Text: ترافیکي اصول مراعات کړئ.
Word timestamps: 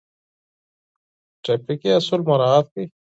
ترافیکي 1.43 1.89
اصول 1.97 2.21
مراعات 2.29 2.65
کړئ. 2.73 2.85